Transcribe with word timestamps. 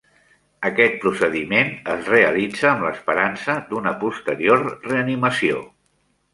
Aquest 0.69 0.95
procediment 1.03 1.69
es 1.97 2.09
realitza 2.15 2.69
amb 2.71 2.87
l'esperança 2.87 3.59
d'una 3.71 3.95
posterior 4.07 4.67
reanimació. 4.91 5.65